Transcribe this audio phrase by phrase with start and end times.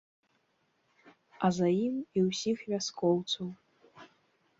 [1.47, 3.47] А за ім і ўсіх вяскоўцаў.